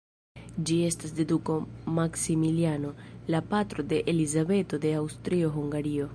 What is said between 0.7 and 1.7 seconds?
estas de duko